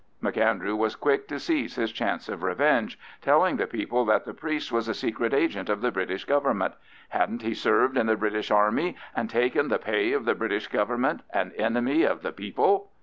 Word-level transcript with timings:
M'Andrew 0.19 0.75
was 0.75 0.95
quick 0.95 1.27
to 1.27 1.37
seize 1.39 1.75
his 1.75 1.91
chance 1.91 2.27
of 2.27 2.41
revenge, 2.41 2.97
telling 3.21 3.57
the 3.57 3.67
people 3.67 4.03
that 4.05 4.25
the 4.25 4.33
priest 4.33 4.71
was 4.71 4.87
a 4.87 4.95
secret 4.95 5.31
agent 5.31 5.69
of 5.69 5.81
the 5.81 5.91
British 5.91 6.25
Government—hadn't 6.25 7.43
he 7.43 7.53
served 7.53 7.95
in 7.97 8.07
the 8.07 8.15
British 8.17 8.49
Army 8.49 8.95
and 9.15 9.29
taken 9.29 9.67
the 9.67 9.77
pay 9.77 10.11
of 10.13 10.25
the 10.25 10.33
British 10.33 10.67
Government, 10.67 11.21
an 11.35 11.51
enemy 11.55 12.01
of 12.01 12.23
the 12.23 12.31
people? 12.31 12.89